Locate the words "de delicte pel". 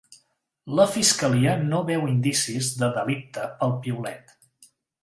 2.81-3.79